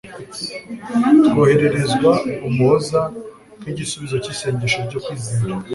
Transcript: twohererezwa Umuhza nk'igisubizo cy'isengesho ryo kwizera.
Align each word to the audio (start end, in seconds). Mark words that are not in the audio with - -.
twohererezwa 1.25 2.11
Umuhza 2.47 3.01
nk'igisubizo 3.61 4.15
cy'isengesho 4.23 4.79
ryo 4.87 4.99
kwizera. 5.05 5.53